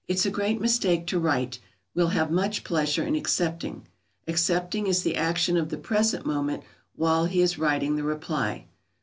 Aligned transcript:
]It's 0.07 0.25
a 0.25 0.31
great 0.31 0.59
mistake 0.59 1.05
to 1.05 1.19
write: 1.19 1.59
"Will 1.93 2.07
have 2.07 2.31
much 2.31 2.63
pleasure 2.63 3.03
in 3.03 3.13
accepting." 3.15 3.87
Accepting 4.27 4.87
is 4.87 5.03
the 5.03 5.15
action 5.15 5.57
of 5.57 5.69
the 5.69 5.77
present 5.77 6.25
moment 6.25 6.63
while 6.95 7.25
he 7.25 7.39
is 7.43 7.59
writing 7.59 7.97
the 7.97 8.03
reply. 8.03 8.65